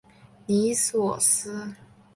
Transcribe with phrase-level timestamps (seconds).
[0.47, 1.75] 尼索斯。